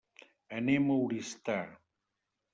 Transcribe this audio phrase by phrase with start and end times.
[0.59, 1.59] Anem a Oristà.